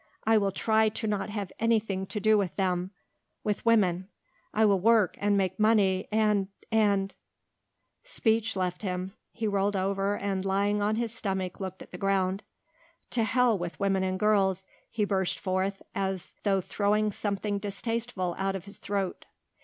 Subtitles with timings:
[0.23, 2.89] I will try to not have anything to do with them
[3.43, 4.07] with women.
[4.51, 7.13] I will work and make money and and"
[8.17, 9.13] Speech left him.
[9.31, 12.41] He rolled over and lying on his stomach looked at the ground.
[13.11, 18.55] "To Hell with women and girls," he burst forth as though throwing something distasteful out
[18.55, 19.27] of his throat.